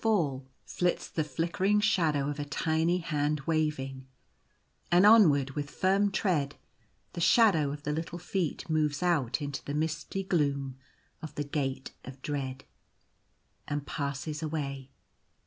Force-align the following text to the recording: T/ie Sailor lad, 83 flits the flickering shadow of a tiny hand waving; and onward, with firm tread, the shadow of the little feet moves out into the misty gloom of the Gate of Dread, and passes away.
T/ie 0.01 0.07
Sailor 0.07 0.13
lad, 0.15 0.41
83 0.41 0.51
flits 1.05 1.09
the 1.11 1.23
flickering 1.23 1.79
shadow 1.79 2.27
of 2.27 2.39
a 2.39 2.45
tiny 2.45 2.97
hand 3.01 3.41
waving; 3.41 4.07
and 4.91 5.05
onward, 5.05 5.51
with 5.51 5.69
firm 5.69 6.11
tread, 6.11 6.55
the 7.13 7.21
shadow 7.21 7.71
of 7.71 7.83
the 7.83 7.91
little 7.93 8.17
feet 8.17 8.67
moves 8.67 9.03
out 9.03 9.43
into 9.43 9.63
the 9.63 9.75
misty 9.75 10.23
gloom 10.23 10.75
of 11.21 11.35
the 11.35 11.43
Gate 11.43 11.91
of 12.03 12.19
Dread, 12.23 12.63
and 13.67 13.85
passes 13.85 14.41
away. 14.41 14.89